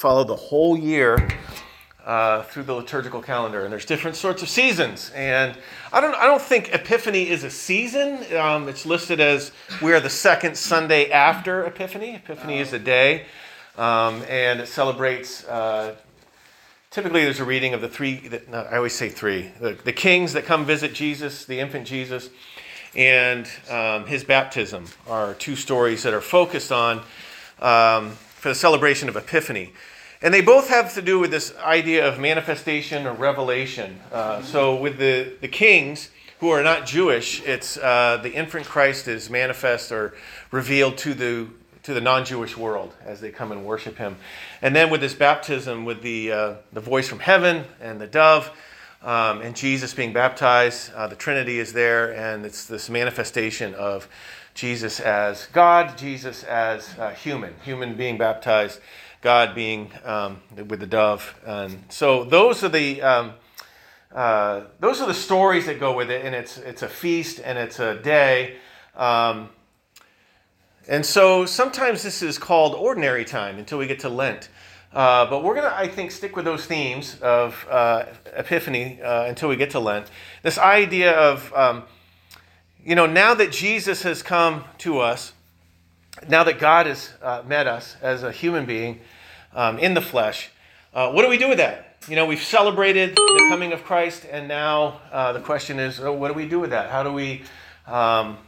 [0.00, 1.28] follow the whole year
[2.06, 5.12] uh, through the liturgical calendar, and there's different sorts of seasons.
[5.14, 5.54] And
[5.92, 8.18] I don't, I don't think Epiphany is a season.
[8.34, 9.52] Um, it's listed as
[9.82, 12.14] we are the second Sunday after Epiphany.
[12.14, 13.26] Epiphany is a day,
[13.76, 15.44] um, and it celebrates.
[15.44, 15.94] Uh,
[16.90, 18.30] typically, there's a reading of the three.
[18.54, 19.50] I always say three.
[19.60, 22.30] The, the, kings that come visit Jesus, the infant Jesus,
[22.96, 27.02] and um, his baptism are two stories that are focused on
[27.60, 29.74] um, for the celebration of Epiphany.
[30.22, 33.98] And they both have to do with this idea of manifestation or revelation.
[34.12, 36.10] Uh, so, with the, the kings
[36.40, 40.14] who are not Jewish, it's uh, the infant Christ is manifest or
[40.50, 41.48] revealed to the,
[41.84, 44.16] to the non Jewish world as they come and worship him.
[44.60, 48.50] And then with this baptism, with the, uh, the voice from heaven and the dove,
[49.02, 54.06] um, and Jesus being baptized, uh, the Trinity is there, and it's this manifestation of
[54.52, 58.80] Jesus as God, Jesus as uh, human, human being baptized.
[59.20, 61.38] God being um, with the dove.
[61.46, 63.32] And so those are the um,
[64.14, 67.58] uh, those are the stories that go with it, and it's it's a feast and
[67.58, 68.56] it's a day.
[68.96, 69.50] Um,
[70.88, 74.48] and so sometimes this is called ordinary time until we get to Lent.
[74.92, 79.26] Uh, but we're going to, I think, stick with those themes of uh, Epiphany uh,
[79.26, 80.10] until we get to Lent.
[80.42, 81.84] This idea of, um,
[82.84, 85.32] you know, now that Jesus has come to us,
[86.28, 89.00] now that God has uh, met us as a human being
[89.54, 90.50] um, in the flesh,
[90.92, 91.96] uh, what do we do with that?
[92.08, 96.12] You know, we've celebrated the coming of Christ, and now uh, the question is, oh,
[96.12, 96.90] what do we do with that?
[96.90, 97.42] How do we,
[97.86, 98.38] um,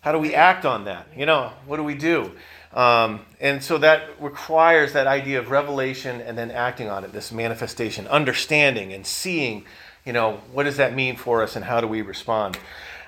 [0.00, 1.06] how do we act on that?
[1.16, 2.32] You know, what do we do?
[2.72, 7.30] Um, and so that requires that idea of revelation and then acting on it, this
[7.30, 9.64] manifestation, understanding and seeing,
[10.04, 12.58] you know, what does that mean for us and how do we respond?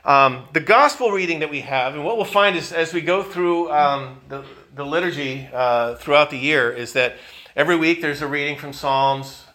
[0.06, 3.24] Um, the gospel reading that we have, and what we'll find is as we go
[3.24, 7.16] through um, the, the liturgy uh, throughout the year, is that
[7.56, 9.46] every week there's a reading from Psalms.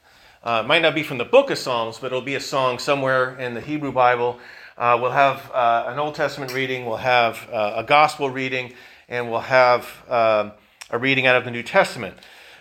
[0.43, 2.79] Uh, it might not be from the book of Psalms, but it'll be a song
[2.79, 4.39] somewhere in the Hebrew Bible.
[4.77, 8.73] Uh, we'll have uh, an Old Testament reading, we'll have uh, a gospel reading,
[9.07, 10.51] and we'll have um,
[10.89, 12.17] a reading out of the New Testament.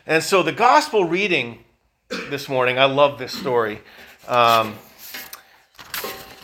[0.06, 1.64] And so the gospel reading
[2.08, 3.80] this morning, I love this story.
[4.28, 4.76] Um,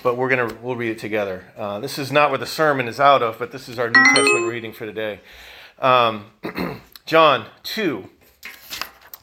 [0.06, 1.44] but we're gonna we'll read it together.
[1.56, 4.04] Uh, this is not what the sermon is out of, but this is our New
[4.04, 5.18] Testament reading for today.
[5.80, 6.26] Um,
[7.06, 8.08] John two,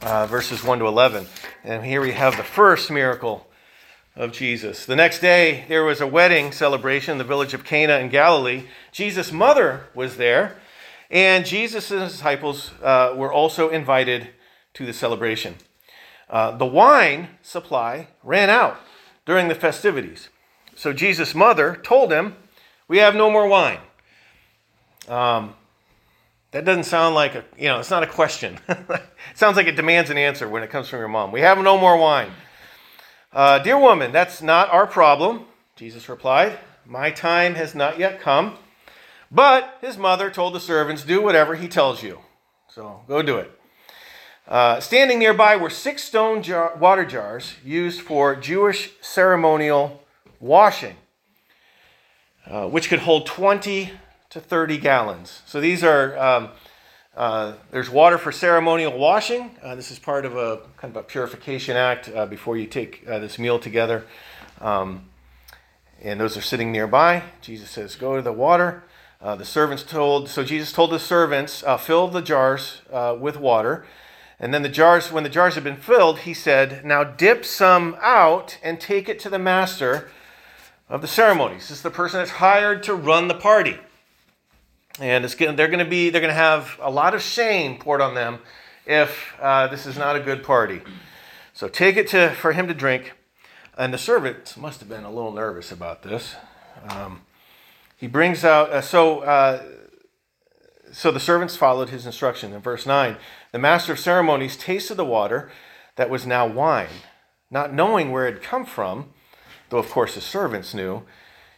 [0.02, 1.28] uh, verses one to eleven,
[1.64, 3.48] and here we have the first miracle
[4.18, 4.86] of Jesus.
[4.86, 8.64] The next day there was a wedding celebration in the village of Cana in Galilee.
[8.92, 10.58] Jesus' mother was there,
[11.10, 14.32] and Jesus disciples uh, were also invited
[14.74, 15.56] to the celebration.
[16.30, 18.82] Uh, the wine supply ran out
[19.26, 20.28] during the festivities.
[20.76, 22.36] So Jesus' mother told him,
[22.88, 23.80] We have no more wine.
[25.08, 25.56] Um,
[26.52, 28.60] that doesn't sound like a, you know, it's not a question.
[28.70, 29.02] it
[29.36, 31.32] sounds like it demands an answer when it comes from your mom.
[31.32, 32.32] We have no more wine.
[33.32, 35.46] Uh, Dear woman, that's not our problem,
[35.76, 36.60] Jesus replied.
[36.86, 38.58] My time has not yet come.
[39.32, 42.20] But his mother told the servants, Do whatever he tells you.
[42.70, 43.52] So go do it.
[44.48, 50.03] Uh, standing nearby were six stone jar- water jars used for Jewish ceremonial
[50.44, 50.98] washing,
[52.48, 53.92] uh, which could hold 20
[54.30, 55.42] to 30 gallons.
[55.46, 56.50] So these are, um,
[57.16, 59.52] uh, there's water for ceremonial washing.
[59.64, 63.08] Uh, this is part of a kind of a purification act uh, before you take
[63.08, 64.06] uh, this meal together.
[64.60, 65.06] Um,
[66.02, 67.24] and those are sitting nearby.
[67.42, 68.84] Jesus says, Go to the water.
[69.22, 72.82] Uh, the servants told, so Jesus told the servants, fill the jars
[73.18, 73.86] with water.
[74.38, 77.96] And then the jars, when the jars had been filled, he said, Now dip some
[78.02, 80.10] out and take it to the master
[80.90, 81.70] of the ceremonies.
[81.70, 83.78] This is the person that's hired to run the party.
[85.00, 88.02] And it's they're going to be they're going to have a lot of shame poured
[88.02, 88.40] on them
[88.86, 90.82] if uh, this is not a good party.
[91.54, 93.14] So take it to for him to drink.
[93.76, 96.36] And the servants must have been a little nervous about this.
[96.88, 97.22] Um,
[97.98, 99.64] he brings out uh, so uh,
[100.92, 102.54] so the servants followed his instruction.
[102.54, 103.18] In verse nine,
[103.52, 105.50] the master of ceremonies tasted the water
[105.96, 107.02] that was now wine,
[107.50, 109.12] not knowing where it had come from
[109.74, 111.02] though of course the servants knew,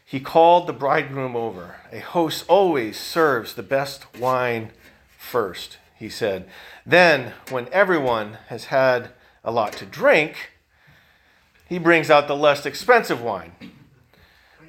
[0.05, 1.75] he called the bridegroom over.
[1.91, 4.71] A host always serves the best wine
[5.17, 6.47] first, he said.
[6.85, 9.09] Then, when everyone has had
[9.43, 10.51] a lot to drink,
[11.67, 13.51] he brings out the less expensive wine.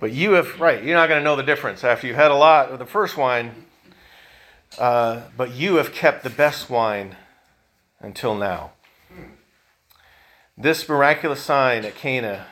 [0.00, 2.34] But you have, right, you're not going to know the difference after you've had a
[2.34, 3.66] lot of the first wine.
[4.76, 7.14] Uh, but you have kept the best wine
[8.00, 8.72] until now.
[10.58, 12.46] This miraculous sign at Cana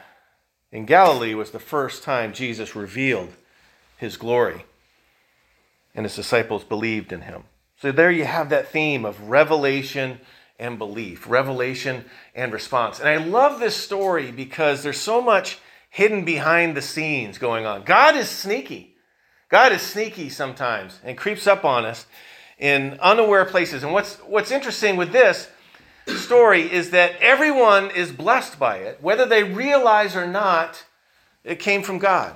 [0.75, 3.31] in Galilee was the first time Jesus revealed
[3.97, 4.65] his glory,
[5.95, 7.45] and his disciples believed in him.
[7.81, 10.19] So there you have that theme of revelation
[10.59, 12.05] and belief, revelation
[12.35, 12.99] and response.
[12.99, 15.59] And I love this story because there's so much
[15.91, 17.85] hidden behind the scenes going on.
[17.85, 18.97] God is sneaky.
[19.49, 22.07] God is sneaky sometimes and creeps up on us
[22.59, 23.85] in unaware places.
[23.85, 25.49] And what's what's interesting with this
[26.07, 30.85] story is that everyone is blessed by it, whether they realize or not,
[31.45, 32.35] it came from God.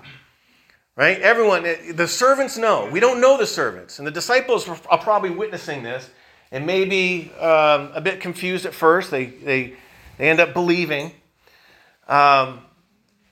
[0.97, 1.21] Right?
[1.21, 1.63] Everyone,
[1.95, 2.89] the servants know.
[2.91, 3.99] We don't know the servants.
[3.99, 6.11] And the disciples are probably witnessing this
[6.51, 9.11] and maybe um, a bit confused at first.
[9.11, 9.75] They, they,
[10.17, 11.13] they end up believing.
[12.09, 12.63] Um,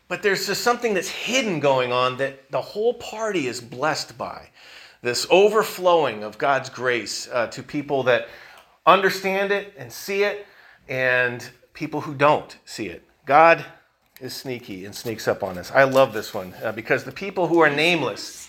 [0.08, 4.50] but there's just something that's hidden going on that the whole party is blessed by.
[5.02, 8.28] This overflowing of God's grace uh, to people that
[8.86, 10.46] understand it and see it,
[10.88, 13.02] and people who don't see it.
[13.26, 13.64] God
[14.20, 15.70] is sneaky and sneaks up on us.
[15.72, 18.48] I love this one uh, because the people who are nameless,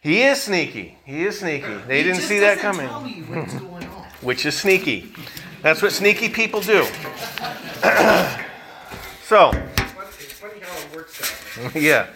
[0.00, 0.96] he is sneaky.
[1.04, 1.74] He is sneaky.
[1.86, 2.88] They he didn't see that coming.
[4.20, 5.12] Which is sneaky.
[5.62, 6.84] That's what sneaky people do.
[9.24, 9.52] so,
[11.74, 12.06] yeah,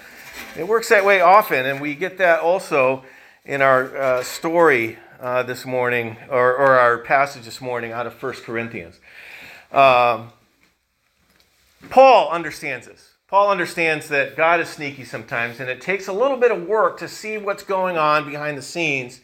[0.57, 3.05] it works that way often, and we get that also
[3.45, 8.21] in our uh, story uh, this morning, or, or, our passage this morning out of
[8.21, 8.99] 1 Corinthians.
[9.71, 10.33] Um,
[11.91, 13.13] Paul understands this.
[13.29, 16.99] Paul understands that God is sneaky sometimes, and it takes a little bit of work
[16.99, 19.21] to see what's going on behind the scenes.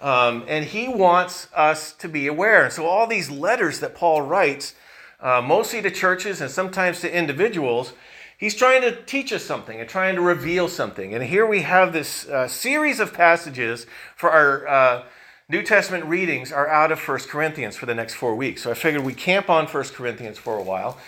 [0.00, 2.64] Um, and he wants us to be aware.
[2.64, 4.74] And so, all these letters that Paul writes,
[5.20, 7.92] uh, mostly to churches and sometimes to individuals,
[8.38, 11.14] he's trying to teach us something and trying to reveal something.
[11.14, 13.86] And here we have this uh, series of passages
[14.16, 15.02] for our uh,
[15.48, 18.64] New Testament readings are out of 1 Corinthians for the next four weeks.
[18.64, 20.98] So I figured we camp on 1 Corinthians for a while.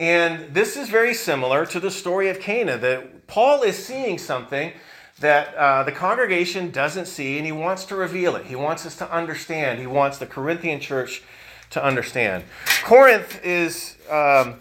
[0.00, 4.72] And this is very similar to the story of Cana, that Paul is seeing something
[5.20, 8.46] that uh, the congregation doesn't see, and he wants to reveal it.
[8.46, 9.78] He wants us to understand.
[9.78, 11.22] He wants the Corinthian church
[11.70, 12.42] to understand.
[12.82, 14.56] Corinth is um,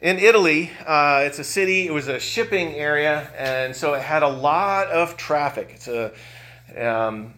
[0.00, 0.70] in Italy.
[0.86, 4.86] Uh, it's a city, it was a shipping area, and so it had a lot
[4.86, 5.72] of traffic.
[5.74, 6.14] It's a
[6.78, 7.34] um,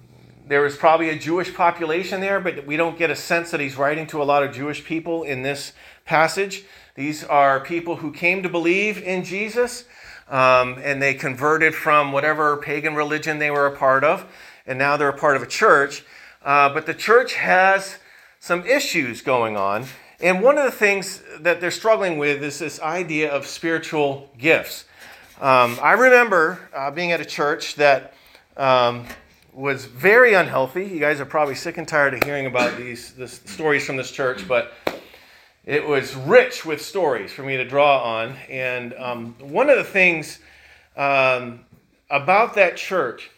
[0.46, 3.76] there was probably a Jewish population there, but we don't get a sense that he's
[3.76, 5.72] writing to a lot of Jewish people in this
[6.04, 6.64] passage.
[6.94, 9.84] These are people who came to believe in Jesus
[10.28, 14.24] um, and they converted from whatever pagan religion they were a part of,
[14.66, 16.04] and now they're a part of a church.
[16.44, 17.98] Uh, but the church has
[18.38, 19.84] some issues going on.
[20.20, 24.84] And one of the things that they're struggling with is this idea of spiritual gifts.
[25.40, 28.14] Um, I remember uh, being at a church that
[28.56, 29.06] um,
[29.56, 30.84] was very unhealthy.
[30.84, 34.10] You guys are probably sick and tired of hearing about these this, stories from this
[34.10, 34.74] church, but
[35.64, 38.36] it was rich with stories for me to draw on.
[38.50, 40.40] And um, one of the things
[40.94, 41.64] um,
[42.10, 43.30] about that church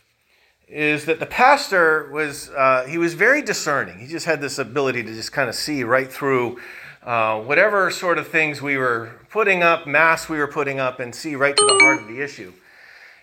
[0.67, 4.01] is that the pastor was uh, he was very discerning.
[4.01, 6.59] He just had this ability to just kind of see right through
[7.05, 11.15] uh, whatever sort of things we were putting up, masks we were putting up, and
[11.15, 12.53] see right to the heart of the issue.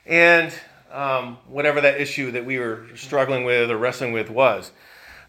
[0.05, 0.53] And
[0.91, 4.71] um, whatever that issue that we were struggling with or wrestling with was.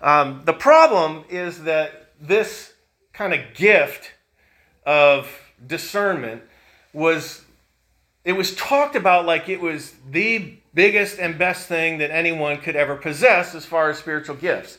[0.01, 2.73] Um, the problem is that this
[3.13, 4.13] kind of gift
[4.85, 5.29] of
[5.67, 6.43] discernment
[6.93, 7.43] was
[8.25, 12.77] it was talked about like it was the biggest and best thing that anyone could
[12.77, 14.79] ever possess as far as spiritual gifts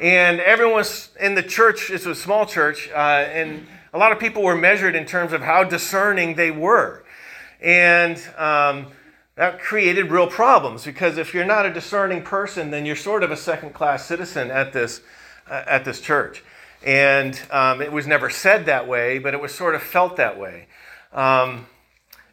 [0.00, 4.18] and everyone was in the church it's a small church uh, and a lot of
[4.18, 7.04] people were measured in terms of how discerning they were
[7.60, 8.86] and um,
[9.36, 13.30] that created real problems because if you're not a discerning person, then you're sort of
[13.30, 15.00] a second class citizen at this,
[15.50, 16.44] uh, at this church.
[16.84, 20.38] And um, it was never said that way, but it was sort of felt that
[20.38, 20.66] way.
[21.12, 21.66] Um,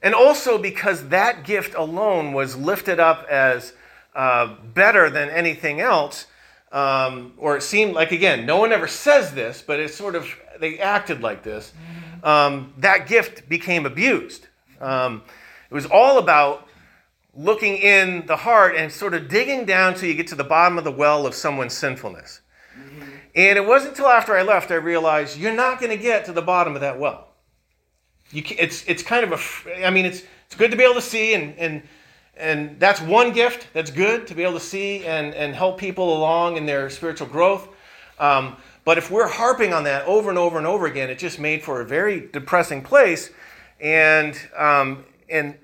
[0.03, 3.73] and also because that gift alone was lifted up as
[4.15, 6.27] uh, better than anything else,
[6.71, 10.27] um, or it seemed like, again, no one ever says this, but it's sort of,
[10.59, 11.73] they acted like this.
[12.23, 14.47] Um, that gift became abused.
[14.79, 15.23] Um,
[15.69, 16.67] it was all about
[17.33, 20.77] looking in the heart and sort of digging down till you get to the bottom
[20.77, 22.41] of the well of someone's sinfulness.
[22.77, 23.09] Mm-hmm.
[23.35, 26.33] And it wasn't until after I left I realized you're not going to get to
[26.33, 27.29] the bottom of that well.
[28.31, 31.01] You it's, it's kind of a, I mean, it's, it's good to be able to
[31.01, 31.83] see, and, and,
[32.35, 36.17] and that's one gift that's good to be able to see and, and help people
[36.17, 37.67] along in their spiritual growth.
[38.19, 41.39] Um, but if we're harping on that over and over and over again, it just
[41.39, 43.29] made for a very depressing place.
[43.79, 45.55] And, um, and,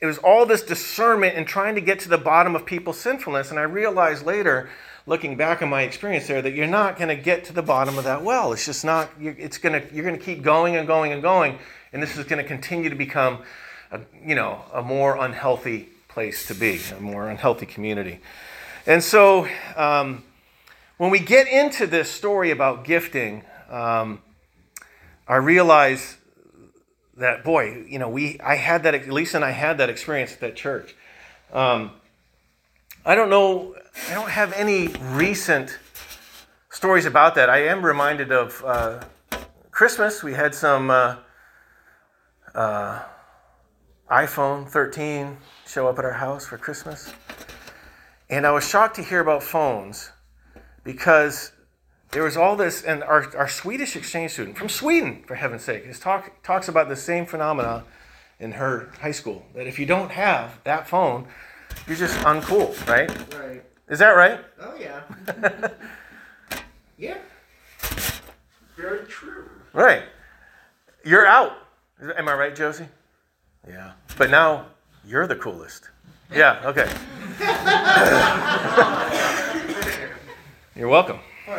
[0.00, 3.50] it was all this discernment and trying to get to the bottom of people's sinfulness.
[3.50, 4.68] And I realized later,
[5.06, 7.96] looking back on my experience there, that you're not going to get to the bottom
[7.96, 8.52] of that well.
[8.52, 9.10] It's just not.
[9.18, 9.94] It's going to.
[9.94, 11.58] You're going to keep going and going and going,
[11.92, 13.42] and this is going to continue to become,
[13.90, 18.20] a, you know, a more unhealthy place to be, a more unhealthy community.
[18.86, 20.24] And so, um,
[20.98, 24.20] when we get into this story about gifting, um,
[25.28, 26.18] I realize
[27.16, 30.40] that boy, you know, we I had that Lisa and I had that experience at
[30.40, 30.94] that church.
[31.52, 31.92] Um,
[33.04, 33.74] I don't know,
[34.10, 35.78] I don't have any recent
[36.70, 37.48] stories about that.
[37.48, 39.00] I am reminded of uh,
[39.70, 40.22] Christmas.
[40.22, 41.16] We had some uh,
[42.54, 43.02] uh,
[44.10, 47.12] iPhone 13 show up at our house for Christmas,
[48.28, 50.10] and I was shocked to hear about phones
[50.84, 51.52] because
[52.10, 55.84] there was all this, and our, our Swedish exchange student from Sweden, for heaven's sake,
[55.84, 57.84] is talk, talks about the same phenomena
[58.38, 59.44] in her high school.
[59.54, 61.26] That if you don't have that phone,
[61.86, 63.10] you're just uncool, right?
[63.34, 63.62] Right.
[63.88, 64.40] Is that right?
[64.60, 65.02] Oh yeah.
[66.98, 67.18] yeah.
[68.76, 69.48] Very true.
[69.72, 70.02] Right.
[71.04, 71.52] You're out.
[72.16, 72.88] Am I right, Josie?
[73.66, 73.92] Yeah.
[74.18, 74.66] But now
[75.04, 75.88] you're the coolest.
[76.34, 76.90] Yeah, okay.
[80.74, 81.20] you're welcome.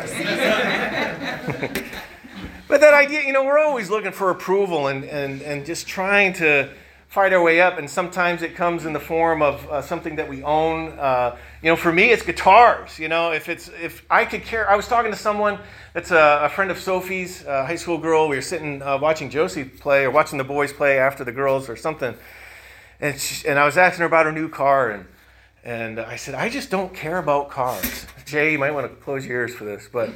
[2.68, 6.34] but that idea, you know, we're always looking for approval and, and, and just trying
[6.34, 6.68] to
[7.08, 7.78] fight our way up.
[7.78, 10.90] And sometimes it comes in the form of uh, something that we own.
[10.98, 12.98] Uh, you know, for me, it's guitars.
[12.98, 15.58] You know, if it's if I could care, I was talking to someone
[15.94, 18.28] that's a, a friend of Sophie's, a high school girl.
[18.28, 21.70] We were sitting uh, watching Josie play or watching the boys play after the girls
[21.70, 22.14] or something.
[23.00, 25.06] And, she, and I was asking her about her new car and
[25.64, 28.06] and I said, I just don't care about cars.
[28.24, 30.10] Jay, you might want to close your ears for this, but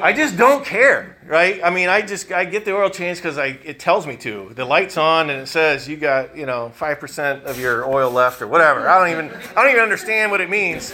[0.00, 1.60] I just don't care, right?
[1.62, 4.52] I mean, I just I get the oil change because I it tells me to.
[4.54, 8.08] The light's on and it says you got you know five percent of your oil
[8.08, 8.88] left or whatever.
[8.88, 10.92] I don't even I don't even understand what it means,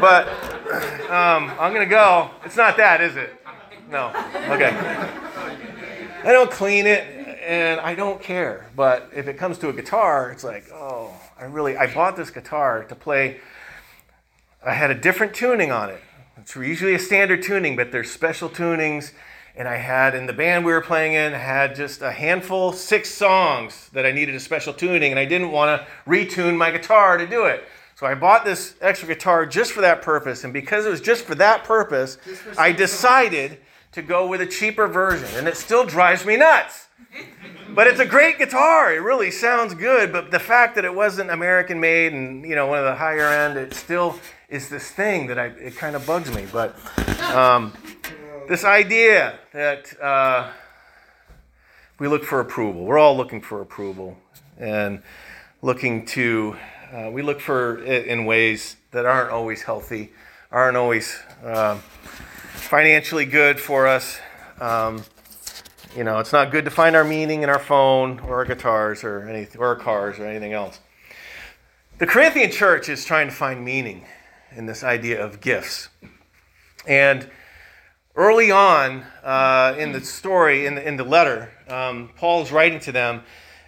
[0.00, 0.26] but
[1.08, 2.30] um, I'm gonna go.
[2.44, 3.40] It's not that, is it?
[3.88, 4.08] No.
[4.50, 4.76] Okay.
[6.24, 7.06] I don't clean it
[7.46, 8.66] and I don't care.
[8.74, 12.30] But if it comes to a guitar, it's like, oh, I really I bought this
[12.30, 13.40] guitar to play
[14.64, 16.00] I had a different tuning on it.
[16.38, 19.12] It's usually a standard tuning, but there's special tunings.
[19.54, 23.10] And I had in the band we were playing in, had just a handful, six
[23.10, 27.16] songs that I needed a special tuning, and I didn't want to retune my guitar
[27.16, 27.64] to do it.
[27.94, 30.42] So I bought this extra guitar just for that purpose.
[30.44, 33.58] And because it was just for that purpose, for I decided.
[33.96, 35.26] To go with a cheaper version.
[35.36, 36.88] And it still drives me nuts.
[37.74, 38.94] but it's a great guitar.
[38.94, 40.12] It really sounds good.
[40.12, 43.26] But the fact that it wasn't American made and you know one of the higher
[43.26, 44.18] end, it still
[44.50, 46.46] is this thing that I, it kind of bugs me.
[46.52, 46.76] But
[47.34, 47.72] um,
[48.48, 50.50] this idea that uh,
[51.98, 54.18] we look for approval, we're all looking for approval
[54.58, 55.02] and
[55.62, 56.54] looking to,
[56.92, 60.12] uh, we look for it in ways that aren't always healthy,
[60.52, 61.78] aren't always uh,
[62.66, 64.18] financially good for us.
[64.60, 65.04] Um,
[65.96, 69.04] you know, it's not good to find our meaning in our phone or our guitars
[69.04, 70.80] or anything, or our cars or anything else.
[71.98, 74.04] The Corinthian church is trying to find meaning
[74.54, 75.88] in this idea of gifts.
[76.86, 77.30] And
[78.16, 82.80] early on uh, in the story, in the, in the letter, um, Paul is writing
[82.80, 83.22] to them,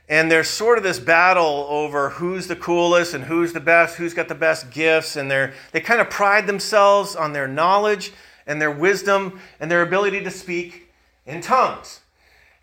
[0.08, 4.12] and there's sort of this battle over who's the coolest and who's the best, who's
[4.12, 8.12] got the best gifts, and they're, they kind of pride themselves on their knowledge
[8.48, 10.90] and their wisdom and their ability to speak
[11.26, 12.00] in tongues.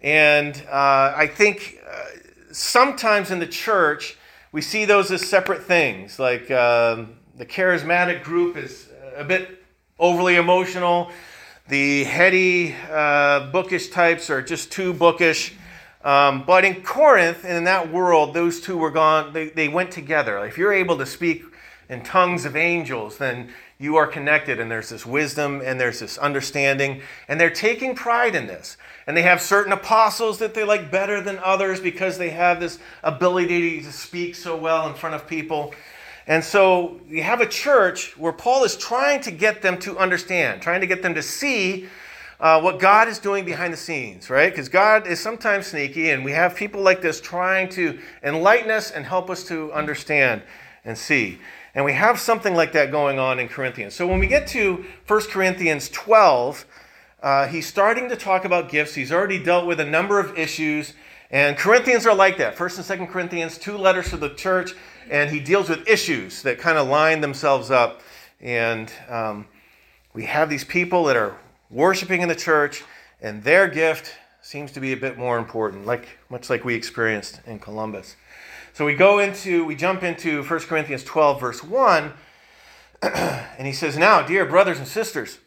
[0.02, 2.04] And uh, I think uh,
[2.52, 4.18] sometimes in the church,
[4.52, 9.64] we see those as separate things, like um, the charismatic group is a bit
[10.00, 11.12] overly emotional.
[11.68, 15.54] The heady, uh, bookish types are just too bookish.
[16.04, 19.92] Um, but in Corinth and in that world, those two were gone, they, they went
[19.92, 20.46] together.
[20.46, 21.44] If you're able to speak
[21.90, 23.50] in tongues of angels, then
[23.86, 28.36] you are connected, and there's this wisdom and there's this understanding, and they're taking pride
[28.36, 28.76] in this.
[29.08, 32.80] And they have certain apostles that they like better than others because they have this
[33.04, 35.74] ability to speak so well in front of people.
[36.28, 40.62] And so you have a church where Paul is trying to get them to understand,
[40.62, 41.88] trying to get them to see
[42.40, 44.52] uh, what God is doing behind the scenes, right?
[44.52, 48.92] Because God is sometimes sneaky, and we have people like this trying to enlighten us
[48.92, 50.42] and help us to understand
[50.84, 51.40] and see.
[51.76, 53.94] And we have something like that going on in Corinthians.
[53.94, 56.66] So when we get to 1 Corinthians 12,
[57.22, 58.96] uh, he's starting to talk about gifts.
[58.96, 60.94] He's already dealt with a number of issues.
[61.30, 62.56] And Corinthians are like that.
[62.56, 64.74] First and Second Corinthians, two letters to the church
[65.10, 68.02] and he deals with issues that kind of line themselves up.
[68.42, 69.48] And um,
[70.14, 71.38] we have these people that are
[71.70, 72.84] worshiping in the church,
[73.22, 77.42] and their gift seems to be a bit more important, like much like we experienced
[77.46, 78.16] in Columbus.
[78.76, 82.12] So we go into, we jump into 1 Corinthians 12, verse 1,
[83.02, 85.38] and he says, Now, dear brothers and sisters,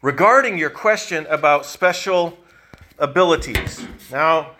[0.00, 2.38] regarding your question about special
[2.98, 3.86] abilities.
[4.10, 4.52] Now,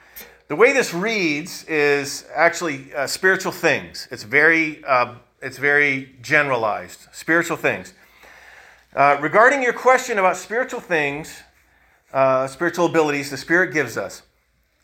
[0.48, 4.06] the way this reads is actually uh, spiritual things.
[4.10, 7.06] It's very, uh, it's very generalized.
[7.10, 7.94] Spiritual things.
[8.94, 11.40] Uh, regarding your question about spiritual things,
[12.12, 14.24] uh, spiritual abilities the Spirit gives us,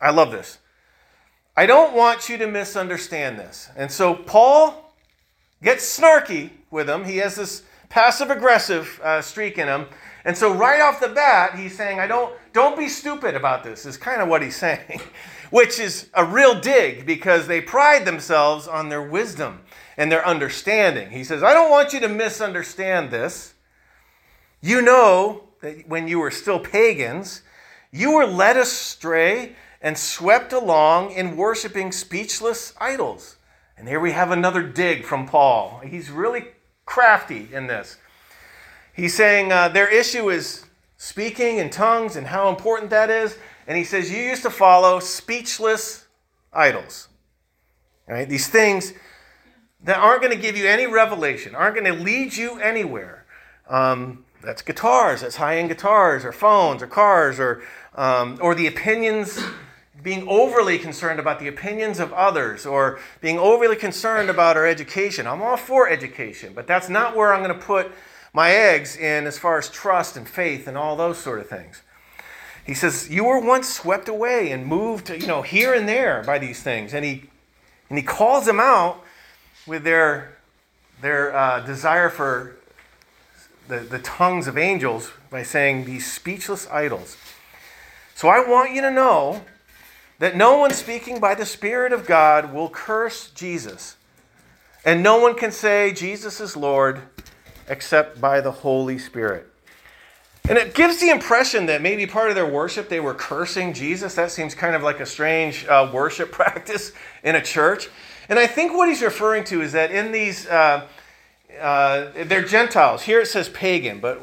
[0.01, 0.57] I love this.
[1.57, 3.71] I don't want you to misunderstand this.
[3.77, 4.93] And so Paul
[5.63, 7.05] gets snarky with him.
[7.05, 9.87] He has this passive aggressive uh, streak in him.
[10.27, 13.87] And so right off the bat, he's saying, I don't, don't be stupid about this,
[13.87, 15.01] is kind of what he's saying,
[15.51, 19.61] which is a real dig because they pride themselves on their wisdom
[19.97, 21.11] and their understanding.
[21.11, 23.55] He says, I don't want you to misunderstand this.
[24.61, 27.43] You know that when you were still pagans,
[27.93, 33.37] you were led astray and swept along in worshiping speechless idols.
[33.77, 35.81] And here we have another dig from Paul.
[35.85, 36.47] He's really
[36.87, 37.99] crafty in this.
[38.95, 40.65] He's saying uh, their issue is
[40.97, 43.37] speaking in tongues and how important that is.
[43.67, 46.07] And he says, You used to follow speechless
[46.53, 47.09] idols.
[48.09, 48.29] Right?
[48.29, 48.95] These things
[49.85, 53.27] that aren't going to give you any revelation, aren't going to lead you anywhere.
[53.69, 57.63] Um, that's guitars, that's high end guitars, or phones, or cars, or,
[57.95, 59.39] um, or the opinions,
[60.03, 65.27] being overly concerned about the opinions of others, or being overly concerned about our education.
[65.27, 67.91] I'm all for education, but that's not where I'm going to put
[68.33, 71.83] my eggs in as far as trust and faith and all those sort of things.
[72.67, 76.39] He says, You were once swept away and moved, you know, here and there by
[76.39, 76.93] these things.
[76.93, 77.31] And he,
[77.89, 79.03] and he calls them out
[79.67, 80.37] with their,
[81.01, 82.57] their uh, desire for
[83.69, 87.17] the, the tongues of angels by saying these speechless idols.
[88.15, 89.45] So I want you to know
[90.19, 93.97] that no one speaking by the Spirit of God will curse Jesus.
[94.85, 97.03] And no one can say Jesus is Lord
[97.69, 99.49] except by the Holy Spirit.
[100.49, 104.15] And it gives the impression that maybe part of their worship they were cursing Jesus.
[104.15, 106.93] That seems kind of like a strange uh, worship practice
[107.25, 107.89] in a church.
[108.29, 110.87] And I think what he's referring to is that in these, uh,
[111.61, 113.03] uh, they're Gentiles.
[113.03, 114.21] Here it says pagan, but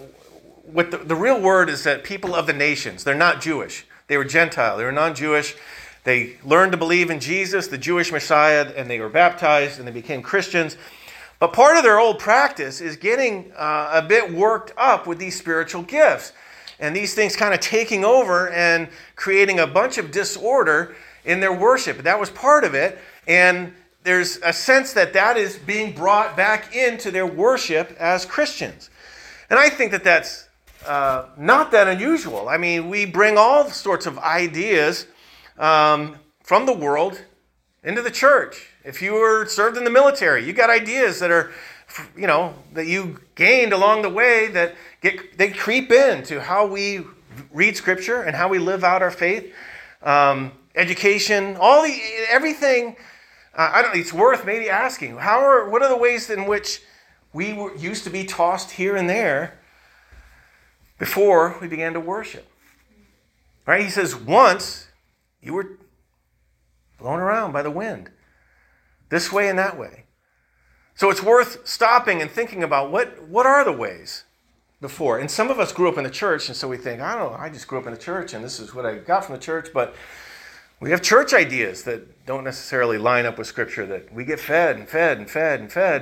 [0.64, 3.04] what the, the real word is that people of the nations.
[3.04, 3.86] They're not Jewish.
[4.08, 4.78] They were Gentile.
[4.78, 5.56] They were non Jewish.
[6.04, 9.92] They learned to believe in Jesus, the Jewish Messiah, and they were baptized and they
[9.92, 10.78] became Christians.
[11.40, 15.38] But part of their old practice is getting uh, a bit worked up with these
[15.38, 16.34] spiritual gifts.
[16.80, 21.54] And these things kind of taking over and creating a bunch of disorder in their
[21.54, 22.00] worship.
[22.00, 23.00] That was part of it.
[23.28, 23.74] And
[24.04, 28.90] there's a sense that that is being brought back into their worship as Christians.
[29.50, 30.50] And I think that that's
[30.86, 32.50] uh, not that unusual.
[32.50, 35.08] I mean, we bring all sorts of ideas
[35.58, 37.22] um, from the world
[37.84, 38.70] into the church.
[38.84, 41.52] If you were served in the military, you got ideas that are,
[42.18, 47.02] you know, that you gained along the way that get they creep into how we
[47.52, 49.54] read Scripture and how we live out our faith.
[50.02, 51.98] Um, education, all the
[52.30, 52.96] everything.
[53.56, 53.96] Uh, I don't.
[53.96, 56.82] It's worth maybe asking how are what are the ways in which
[57.32, 59.60] we were, used to be tossed here and there
[61.00, 62.48] before we began to worship.
[63.66, 63.84] Right?
[63.84, 64.88] He says once
[65.44, 65.78] you were
[66.98, 68.10] blown around by the wind
[69.10, 70.06] this way and that way.
[70.96, 74.24] So it's worth stopping and thinking about what, what are the ways
[74.82, 75.20] before.
[75.20, 77.32] And some of us grew up in the church, and so we think, I don't
[77.32, 79.36] know, I just grew up in the church, and this is what I got from
[79.36, 79.70] the church.
[79.74, 79.96] But
[80.80, 84.78] we have church ideas that don't necessarily line up with Scripture, that we get fed
[84.78, 86.02] and fed and fed and fed.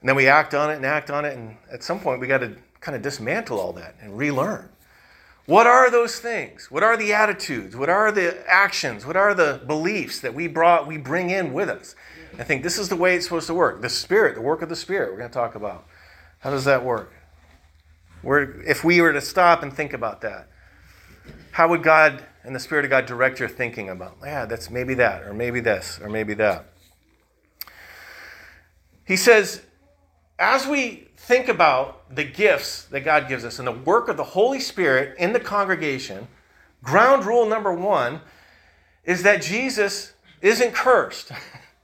[0.00, 2.26] And then we act on it and act on it, and at some point we
[2.26, 4.68] got to kind of dismantle all that and relearn.
[5.46, 6.70] What are those things?
[6.70, 7.76] What are the attitudes?
[7.76, 9.04] What are the actions?
[9.04, 11.94] What are the beliefs that we brought we bring in with us?
[12.38, 13.82] I think this is the way it's supposed to work.
[13.82, 15.86] The spirit, the work of the spirit we're going to talk about.
[16.38, 17.12] How does that work?
[18.22, 20.48] Where, if we were to stop and think about that,
[21.50, 24.94] how would God and the Spirit of God direct your thinking about, yeah, that's maybe
[24.94, 26.66] that, or maybe this, or maybe that?
[29.04, 29.62] He says,
[30.38, 34.24] as we think about the gifts that God gives us and the work of the
[34.24, 36.26] Holy Spirit in the congregation,
[36.82, 38.20] ground rule number one
[39.04, 41.30] is that Jesus isn't cursed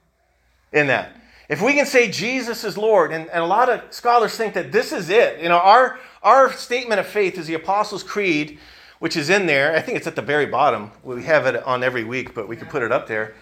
[0.72, 1.12] in that.
[1.48, 4.72] If we can say Jesus is Lord, and, and a lot of scholars think that
[4.72, 5.40] this is it.
[5.40, 8.59] You know, our, our statement of faith is the Apostles' Creed,
[8.98, 9.74] which is in there.
[9.74, 10.90] I think it's at the very bottom.
[11.05, 13.35] We have it on every week, but we could put it up there.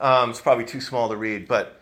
[0.00, 1.78] Um, it's probably too small to read, but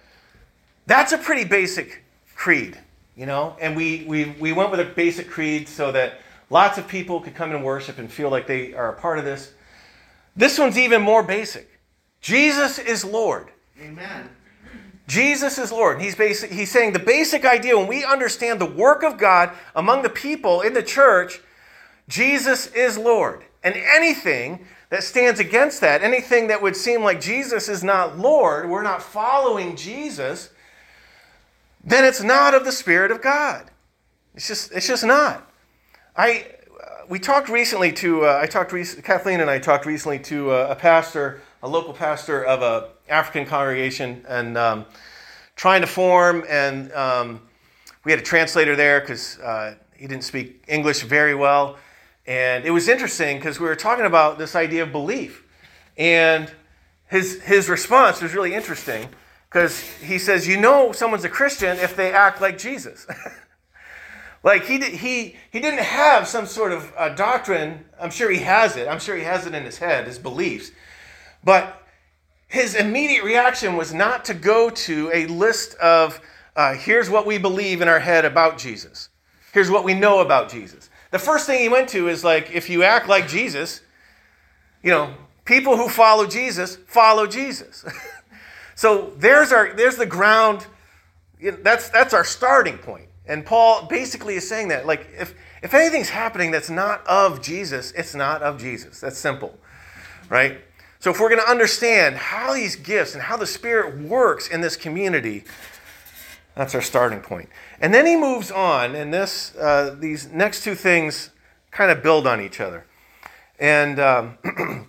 [0.86, 2.02] that's a pretty basic
[2.34, 2.76] creed
[3.20, 6.14] you know, and we, we, we went with a basic creed so that
[6.48, 9.26] lots of people could come and worship and feel like they are a part of
[9.26, 9.52] this.
[10.34, 11.68] This one's even more basic.
[12.22, 13.48] Jesus is Lord.
[13.78, 14.30] Amen.
[15.06, 16.00] Jesus is Lord.
[16.00, 20.00] He's, basic, he's saying the basic idea when we understand the work of God among
[20.00, 21.42] the people in the church,
[22.08, 23.44] Jesus is Lord.
[23.62, 28.70] And anything that stands against that, anything that would seem like Jesus is not Lord,
[28.70, 30.48] we're not following Jesus,
[31.82, 33.70] then it's not of the Spirit of God.
[34.34, 35.50] It's just, it's just not.
[36.16, 36.46] I,
[37.08, 40.76] we talked recently to, uh, I talked, Kathleen and I talked recently to uh, a
[40.76, 44.86] pastor, a local pastor of a African congregation, and um,
[45.56, 47.40] trying to form, and um,
[48.04, 51.76] we had a translator there because uh, he didn't speak English very well.
[52.26, 55.44] And it was interesting because we were talking about this idea of belief.
[55.98, 56.50] And
[57.08, 59.08] his, his response was really interesting
[59.50, 63.06] because he says, You know, someone's a Christian if they act like Jesus.
[64.42, 67.84] like he, he, he didn't have some sort of uh, doctrine.
[68.00, 68.86] I'm sure he has it.
[68.86, 70.70] I'm sure he has it in his head, his beliefs.
[71.42, 71.82] But
[72.46, 76.20] his immediate reaction was not to go to a list of
[76.54, 79.08] uh, here's what we believe in our head about Jesus.
[79.52, 80.90] Here's what we know about Jesus.
[81.10, 83.80] The first thing he went to is like, if you act like Jesus,
[84.82, 87.84] you know, people who follow Jesus follow Jesus.
[88.80, 90.66] so there's our there's the ground.
[91.38, 93.08] That's that's our starting point.
[93.26, 97.92] And Paul basically is saying that, like, if if anything's happening that's not of Jesus,
[97.92, 98.98] it's not of Jesus.
[98.98, 99.58] That's simple,
[100.30, 100.62] right?
[100.98, 104.62] So if we're going to understand how these gifts and how the Spirit works in
[104.62, 105.44] this community,
[106.54, 107.50] that's our starting point.
[107.82, 111.28] And then he moves on, and this, uh, these next two things
[111.70, 112.86] kind of build on each other.
[113.58, 114.38] And um,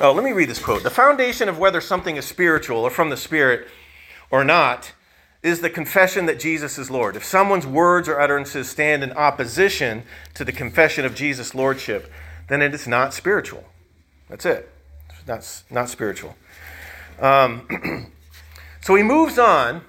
[0.00, 0.82] oh, let me read this quote.
[0.82, 3.68] The foundation of whether something is spiritual or from the Spirit
[4.30, 4.92] or not
[5.42, 7.16] is the confession that Jesus is Lord.
[7.16, 10.02] If someone's words or utterances stand in opposition
[10.34, 12.10] to the confession of Jesus' Lordship,
[12.48, 13.64] then it is not spiritual.
[14.28, 14.70] That's it.
[15.08, 16.36] It's not, not spiritual.
[17.20, 18.12] Um,
[18.80, 19.82] so he moves on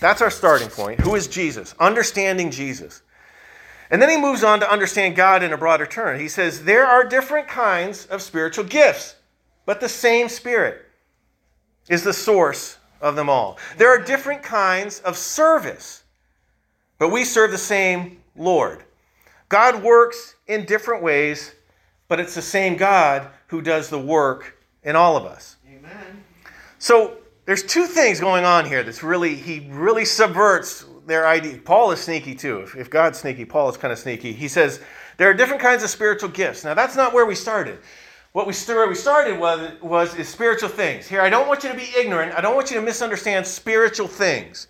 [0.00, 1.00] that's our starting point.
[1.00, 1.74] Who is Jesus?
[1.78, 3.02] Understanding Jesus.
[3.90, 6.18] And then he moves on to understand God in a broader term.
[6.18, 9.16] He says, There are different kinds of spiritual gifts,
[9.66, 10.84] but the same Spirit
[11.88, 13.58] is the source of them all.
[13.76, 16.04] There are different kinds of service,
[16.98, 18.84] but we serve the same Lord.
[19.48, 21.54] God works in different ways,
[22.08, 25.56] but it's the same God who does the work in all of us.
[25.68, 26.24] Amen.
[26.78, 31.58] So there's two things going on here that's really, he really subverts their idea.
[31.58, 32.60] Paul is sneaky too.
[32.60, 34.32] If, if God's sneaky, Paul is kind of sneaky.
[34.32, 34.80] He says
[35.16, 36.64] there are different kinds of spiritual gifts.
[36.64, 37.78] Now, that's not where we started.
[38.34, 41.06] What we, where we started was, was is spiritual things.
[41.06, 42.34] Here, I don't want you to be ignorant.
[42.36, 44.66] I don't want you to misunderstand spiritual things.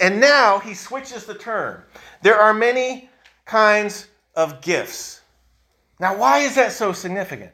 [0.00, 1.82] And now he switches the term.
[2.22, 3.10] There are many
[3.44, 5.20] kinds of gifts.
[6.00, 7.52] Now, why is that so significant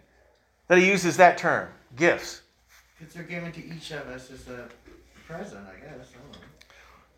[0.68, 2.42] that he uses that term, gifts?
[2.96, 4.68] Because they're given to each of us as a
[5.26, 6.06] present, I guess.
[6.06, 6.38] I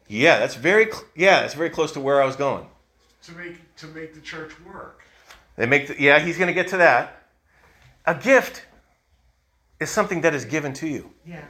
[0.09, 2.67] yeah, that's very cl- yeah, that's very close to where I was going.
[3.25, 5.03] To make to make the church work.
[5.57, 7.20] They make the, yeah, he's going to get to that.
[8.07, 8.67] A gift
[9.81, 11.11] is something that is given to you.
[11.27, 11.45] Yeah.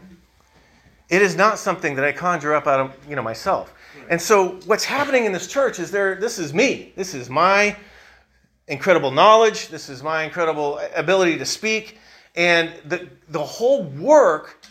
[1.08, 3.74] It is not something that I conjure up out of you know myself.
[3.96, 4.06] Right.
[4.10, 6.14] And so what's happening in this church is there.
[6.14, 6.92] This is me.
[6.96, 7.76] This is my
[8.68, 9.68] incredible knowledge.
[9.68, 11.98] This is my incredible ability to speak.
[12.36, 14.64] And the, the whole work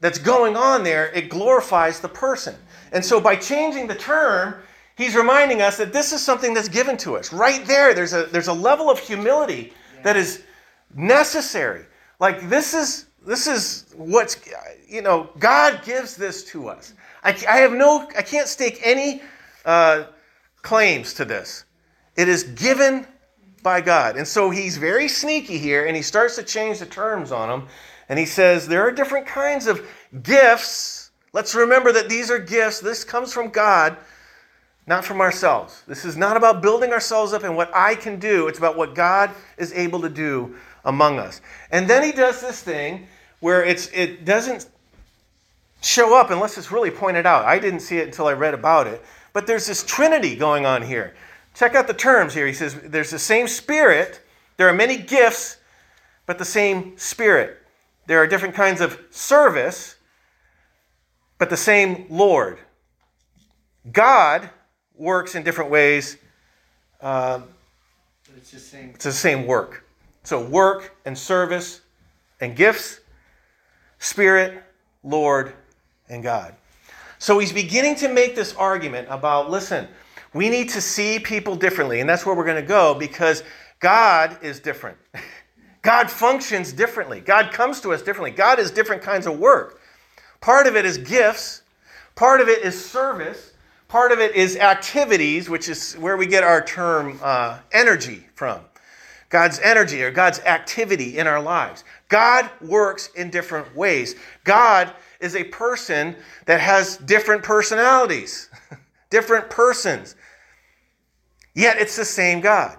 [0.00, 2.54] that's going on there, it glorifies the person.
[2.92, 4.54] And so by changing the term,
[4.96, 7.32] he's reminding us that this is something that's given to us.
[7.32, 9.72] Right there, there's a, there's a level of humility
[10.04, 10.44] that is
[10.96, 11.84] necessary.
[12.18, 14.36] Like this is this is what's
[14.88, 16.94] you know God gives this to us.
[17.22, 19.22] I, I have no I can't stake any
[19.64, 20.04] uh,
[20.62, 21.64] claims to this.
[22.16, 23.06] It is given
[23.62, 24.16] by God.
[24.16, 27.68] And so he's very sneaky here and he starts to change the terms on them.
[28.08, 29.86] And he says there are different kinds of
[30.22, 31.10] gifts.
[31.32, 32.80] Let's remember that these are gifts.
[32.80, 33.96] This comes from God,
[34.86, 35.82] not from ourselves.
[35.86, 38.94] This is not about building ourselves up and what I can do, it's about what
[38.94, 40.56] God is able to do
[40.86, 41.42] among us.
[41.70, 43.06] And then he does this thing
[43.40, 44.70] where it's, it doesn't
[45.82, 47.44] show up unless it's really pointed out.
[47.44, 49.04] I didn't see it until I read about it.
[49.34, 51.14] But there's this trinity going on here.
[51.54, 52.46] Check out the terms here.
[52.46, 54.20] He says there's the same Spirit,
[54.56, 55.58] there are many gifts,
[56.24, 57.58] but the same Spirit.
[58.06, 59.96] There are different kinds of service,
[61.38, 62.58] but the same Lord.
[63.92, 64.48] God
[64.94, 66.16] works in different ways.
[67.00, 67.40] Uh,
[68.36, 68.90] it's, the same.
[68.90, 69.85] it's the same work.
[70.26, 71.82] So, work and service
[72.40, 72.98] and gifts,
[74.00, 74.60] Spirit,
[75.04, 75.52] Lord,
[76.08, 76.52] and God.
[77.20, 79.86] So, he's beginning to make this argument about listen,
[80.34, 82.00] we need to see people differently.
[82.00, 83.44] And that's where we're going to go because
[83.78, 84.98] God is different.
[85.82, 87.20] God functions differently.
[87.20, 88.32] God comes to us differently.
[88.32, 89.80] God is different kinds of work.
[90.40, 91.62] Part of it is gifts,
[92.16, 93.52] part of it is service,
[93.86, 98.62] part of it is activities, which is where we get our term uh, energy from.
[99.28, 101.84] God's energy or God's activity in our lives.
[102.08, 104.14] God works in different ways.
[104.44, 106.14] God is a person
[106.46, 108.48] that has different personalities,
[109.10, 110.14] different persons.
[111.54, 112.78] Yet it's the same God.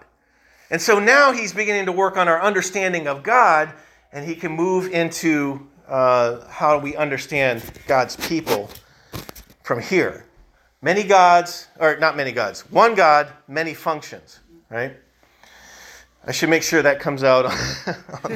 [0.69, 3.73] And so now he's beginning to work on our understanding of God,
[4.11, 8.69] and he can move into uh, how we understand God's people
[9.63, 10.25] from here.
[10.81, 14.95] Many gods, or not many gods, one God, many functions, right?
[16.27, 17.51] I should make sure that comes out on,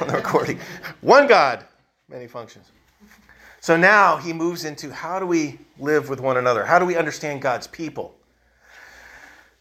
[0.00, 0.58] on the recording.
[1.02, 1.64] One God,
[2.08, 2.70] many functions.
[3.60, 6.64] So now he moves into how do we live with one another?
[6.64, 8.14] How do we understand God's people?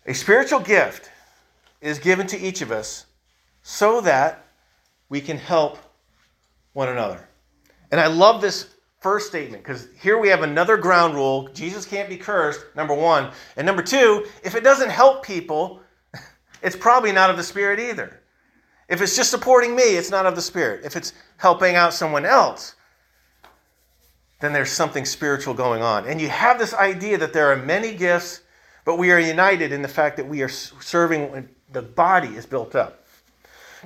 [0.06, 1.12] A spiritual gift
[1.82, 3.06] is given to each of us
[3.64, 4.46] so that
[5.10, 5.78] we can help
[6.72, 7.28] one another.
[7.92, 8.70] And I love this
[9.02, 13.32] first statement because here we have another ground rule Jesus can't be cursed, number one.
[13.58, 15.82] And number two, if it doesn't help people,
[16.64, 18.22] it's probably not of the Spirit either.
[18.90, 20.86] If it's just supporting me, it's not of the Spirit.
[20.86, 22.76] If it's helping out someone else,
[24.40, 26.06] then there's something spiritual going on.
[26.08, 28.42] And you have this idea that there are many gifts,
[28.86, 32.76] but we are united in the fact that we are serving, the body is built
[32.76, 33.06] up.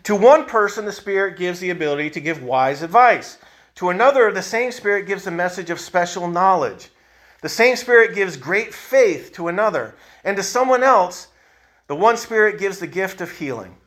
[0.03, 3.37] To one person, the Spirit gives the ability to give wise advice.
[3.75, 6.89] To another, the same Spirit gives a message of special knowledge.
[7.41, 9.95] The same Spirit gives great faith to another.
[10.23, 11.27] And to someone else,
[11.87, 13.77] the one Spirit gives the gift of healing.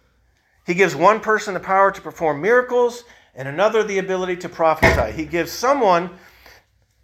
[0.66, 5.12] He gives one person the power to perform miracles and another the ability to prophesy.
[5.12, 6.10] He gives someone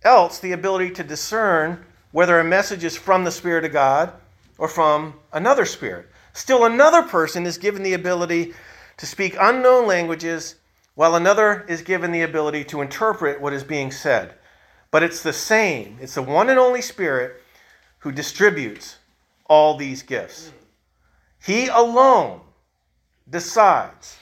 [0.03, 4.13] else the ability to discern whether a message is from the Spirit of God
[4.59, 6.09] or from another spirit.
[6.33, 8.55] Still, another person is given the ability
[8.97, 10.57] to speak unknown languages,
[10.95, 14.35] while another is given the ability to interpret what is being said.
[14.91, 17.43] But it's the same, it's the one and only Spirit
[17.99, 18.97] who distributes
[19.47, 20.53] all these gifts.
[21.47, 22.41] He alone
[23.31, 24.19] decides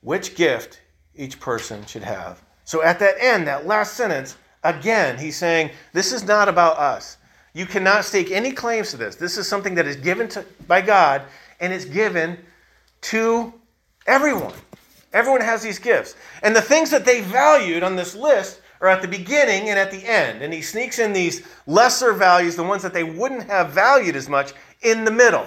[0.00, 0.80] which gift
[1.14, 2.42] each person should have.
[2.64, 7.18] So at that end, that last sentence, again, he's saying, This is not about us.
[7.54, 9.14] You cannot stake any claims to this.
[9.14, 11.22] This is something that is given to, by God,
[11.60, 12.36] and it's given
[13.02, 13.54] to
[14.08, 14.54] everyone.
[15.12, 16.16] Everyone has these gifts.
[16.42, 19.92] And the things that they valued on this list are at the beginning and at
[19.92, 20.42] the end.
[20.42, 24.28] And he sneaks in these lesser values, the ones that they wouldn't have valued as
[24.28, 25.46] much, in the middle.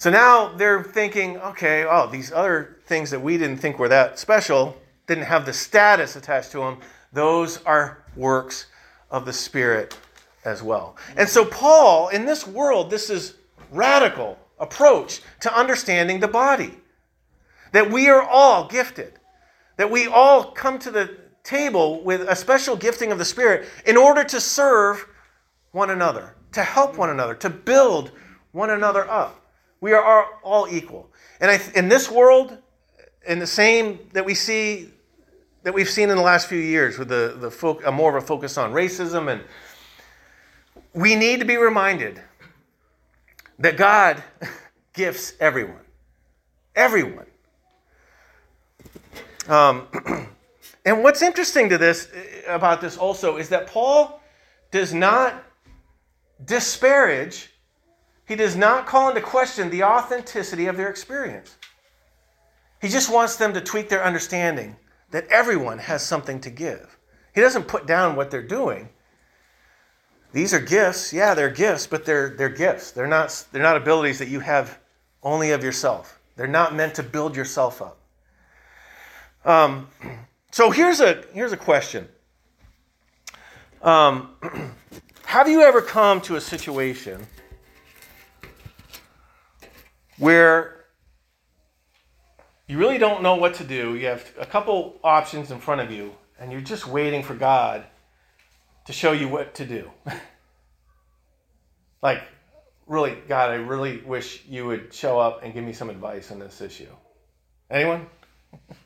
[0.00, 4.18] So now they're thinking, okay, oh, these other things that we didn't think were that
[4.18, 4.74] special
[5.06, 6.78] didn't have the status attached to them.
[7.12, 8.68] Those are works
[9.10, 9.98] of the Spirit
[10.46, 10.96] as well.
[11.18, 13.34] And so, Paul, in this world, this is
[13.70, 16.78] radical approach to understanding the body.
[17.72, 19.20] That we are all gifted.
[19.76, 23.98] That we all come to the table with a special gifting of the Spirit in
[23.98, 25.06] order to serve
[25.72, 28.12] one another, to help one another, to build
[28.52, 29.39] one another up.
[29.80, 31.10] We are all equal.
[31.40, 32.58] And I, in this world,
[33.26, 34.90] in the same that we see
[35.62, 38.56] that we've seen in the last few years with the, the more of a focus
[38.56, 39.42] on racism and
[40.94, 42.20] we need to be reminded
[43.58, 44.22] that God
[44.94, 45.84] gifts everyone.
[46.74, 47.26] Everyone.
[49.48, 49.86] Um,
[50.84, 52.08] and what's interesting to this
[52.48, 54.20] about this also is that Paul
[54.70, 55.44] does not
[56.44, 57.50] disparage
[58.30, 61.56] he does not call into question the authenticity of their experience.
[62.80, 64.76] He just wants them to tweak their understanding
[65.10, 66.96] that everyone has something to give.
[67.34, 68.88] He doesn't put down what they're doing.
[70.32, 71.12] These are gifts.
[71.12, 72.92] Yeah, they're gifts, but they're, they're gifts.
[72.92, 74.78] They're not, they're not abilities that you have
[75.24, 76.20] only of yourself.
[76.36, 77.98] They're not meant to build yourself up.
[79.44, 79.88] Um,
[80.52, 82.06] so here's a, here's a question
[83.82, 84.36] um,
[85.24, 87.26] Have you ever come to a situation
[90.20, 90.84] where
[92.68, 93.96] you really don't know what to do.
[93.96, 97.84] You have a couple options in front of you, and you're just waiting for God
[98.86, 99.90] to show you what to do.
[102.02, 102.22] like,
[102.86, 106.38] really, God, I really wish you would show up and give me some advice on
[106.38, 106.86] this issue.
[107.70, 108.06] Anyone?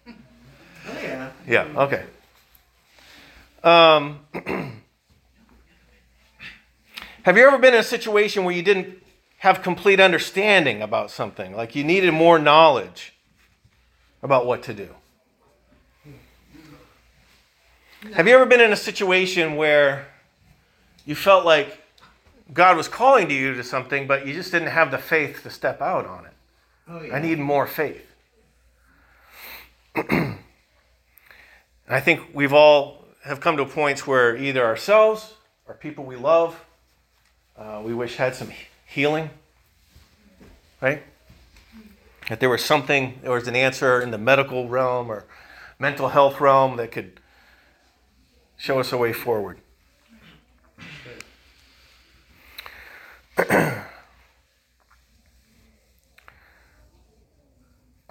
[0.07, 0.13] Oh,
[1.03, 1.31] yeah.
[1.47, 2.05] Yeah, okay.
[3.65, 4.21] Um,
[7.25, 9.04] have you ever been in a situation where you didn't
[9.45, 11.55] have complete understanding about something.
[11.55, 13.13] Like you needed more knowledge
[14.23, 14.89] about what to do.
[18.15, 20.07] Have you ever been in a situation where
[21.05, 21.79] you felt like
[22.55, 25.51] God was calling to you to something, but you just didn't have the faith to
[25.51, 26.33] step out on it?
[26.89, 27.15] Oh, yeah.
[27.15, 28.07] I need more faith.
[29.95, 30.39] I
[32.01, 35.35] think we've all have come to points where either ourselves
[35.69, 36.65] or people we love,
[37.59, 38.49] uh, we wish had some
[38.95, 39.29] healing,
[40.81, 41.03] right?
[42.29, 45.25] That there was something, there was an answer in the medical realm or
[45.81, 47.19] mental health realm that could
[48.57, 49.59] show us a way forward.
[53.37, 53.83] I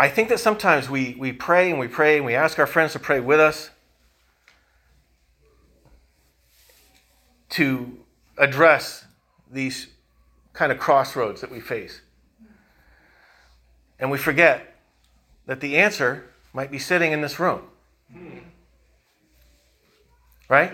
[0.09, 2.99] think that sometimes we, we pray and we pray and we ask our friends to
[2.99, 3.69] pray with us
[7.51, 7.99] to
[8.37, 9.05] address
[9.49, 9.92] these
[10.53, 12.01] kind of crossroads that we face.
[13.99, 14.75] And we forget
[15.45, 17.63] that the answer might be sitting in this room.
[20.47, 20.73] Right?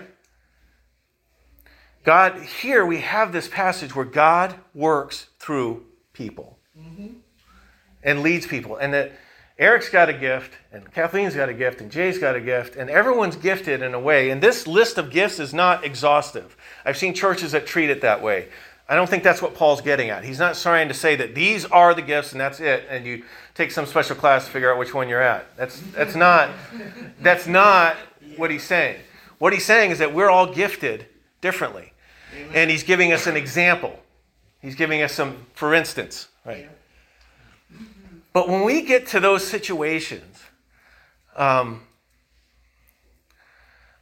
[2.04, 6.58] God, here we have this passage where God works through people
[8.02, 8.76] and leads people.
[8.76, 9.12] And that
[9.58, 12.88] Eric's got a gift, and Kathleen's got a gift, and Jay's got a gift, and
[12.88, 14.30] everyone's gifted in a way.
[14.30, 16.56] And this list of gifts is not exhaustive.
[16.86, 18.48] I've seen churches that treat it that way.
[18.90, 20.24] I don't think that's what Paul's getting at.
[20.24, 23.22] He's not trying to say that these are the gifts and that's it, and you
[23.54, 25.56] take some special class to figure out which one you're at.
[25.56, 26.50] That's that's not
[27.20, 27.96] that's not
[28.36, 29.00] what he's saying.
[29.38, 31.06] What he's saying is that we're all gifted
[31.40, 31.92] differently.
[32.52, 33.98] And he's giving us an example.
[34.60, 36.68] He's giving us some, for instance, right?
[38.32, 40.38] But when we get to those situations,
[41.36, 41.82] um,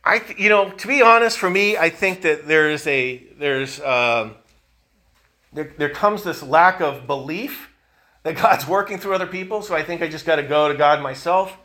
[0.04, 3.80] I, th- you know, to be honest, for me, I think that there's a there's
[3.80, 4.34] um,
[5.52, 7.70] there, there comes this lack of belief
[8.22, 9.62] that God's working through other people.
[9.62, 11.56] So I think I just got to go to God myself.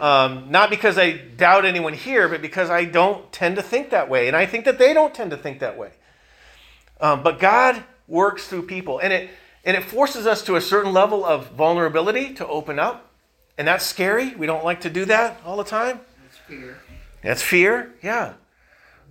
[0.00, 4.08] Um, not because I doubt anyone here, but because I don't tend to think that
[4.08, 5.90] way, and I think that they don't tend to think that way.
[7.00, 9.30] Um, but God works through people, and it
[9.64, 13.10] and it forces us to a certain level of vulnerability to open up,
[13.56, 14.34] and that's scary.
[14.36, 16.00] We don't like to do that all the time.
[16.26, 16.78] It's fear.
[17.22, 18.34] That's fear, yeah.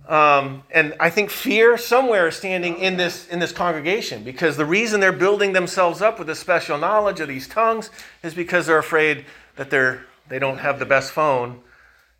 [0.08, 4.64] Um, and I think fear somewhere is standing in this in this congregation because the
[4.64, 7.90] reason they're building themselves up with this special knowledge of these tongues
[8.22, 11.60] is because they're afraid that they're they don't have the best phone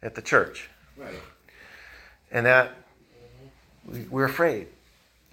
[0.03, 1.15] at the church, Right.
[2.31, 2.75] and that
[3.87, 4.67] we, we're afraid,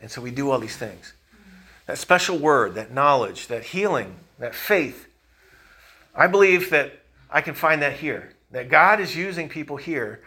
[0.01, 1.13] and so we do all these things.
[1.87, 5.07] That special word, that knowledge, that healing, that faith.
[6.15, 8.33] I believe that I can find that here.
[8.51, 10.21] That God is using people here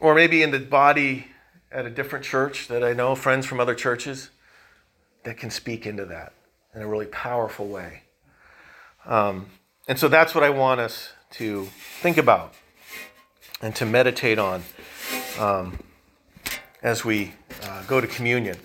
[0.00, 1.26] or maybe in the body
[1.70, 4.30] at a different church that I know, friends from other churches,
[5.24, 6.32] that can speak into that
[6.74, 8.02] in a really powerful way.
[9.06, 9.46] Um,
[9.86, 11.68] and so that's what I want us to
[12.00, 12.54] think about
[13.62, 14.62] and to meditate on
[15.38, 15.78] um,
[16.82, 18.56] as we uh, go to communion.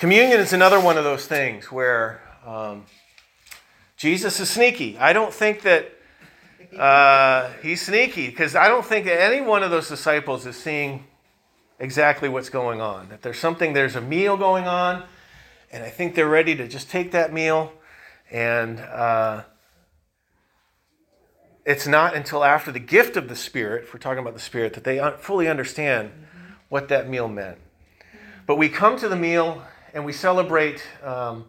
[0.00, 2.84] Communion is another one of those things where um,
[3.96, 4.98] Jesus is sneaky.
[4.98, 5.92] I don't think that
[6.76, 11.04] uh, he's sneaky because I don't think any one of those disciples is seeing
[11.78, 13.08] exactly what's going on.
[13.08, 15.04] That there's something, there's a meal going on,
[15.72, 17.72] and I think they're ready to just take that meal.
[18.30, 19.42] And uh,
[21.64, 24.74] it's not until after the gift of the Spirit, if we're talking about the Spirit,
[24.74, 26.12] that they fully understand
[26.68, 27.58] what that meal meant.
[28.46, 31.46] But we come to the meal and we celebrate um,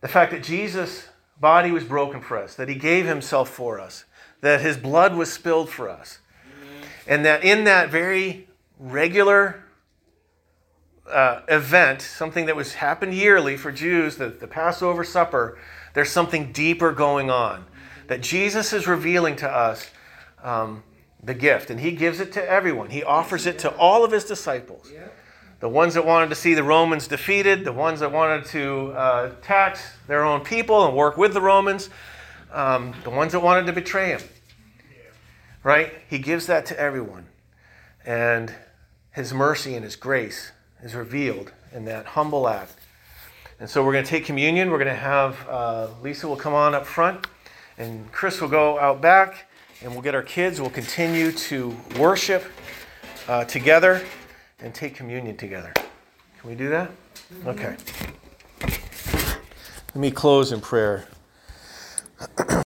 [0.00, 1.08] the fact that Jesus'
[1.40, 4.04] body was broken for us, that he gave himself for us,
[4.40, 6.18] that his blood was spilled for us.
[7.06, 9.62] And that in that very regular
[11.10, 15.58] uh, event, something that was happened yearly for Jews, the, the Passover supper,
[15.94, 17.64] there's something deeper going on.
[18.08, 19.90] That Jesus is revealing to us
[20.42, 20.82] um,
[21.22, 22.90] the gift, and he gives it to everyone.
[22.90, 24.90] He offers it to all of his disciples.
[24.92, 25.16] Yep.
[25.58, 29.32] The ones that wanted to see the Romans defeated, the ones that wanted to uh,
[29.40, 31.88] tax their own people and work with the Romans,
[32.52, 34.20] um, the ones that wanted to betray him.
[35.62, 35.94] Right?
[36.10, 37.26] He gives that to everyone.
[38.04, 38.54] And
[39.12, 42.74] his mercy and his grace is revealed in that humble act.
[43.58, 44.70] And so we're going to take communion.
[44.70, 47.26] We're going to have uh, Lisa will come on up front,
[47.78, 49.48] and Chris will go out back,
[49.82, 50.60] and we'll get our kids.
[50.60, 52.44] We'll continue to worship
[53.26, 54.02] uh, together
[54.60, 55.72] and take communion together.
[56.40, 56.90] Can we do that?
[57.46, 57.76] Okay.
[58.62, 61.06] Let me close in prayer.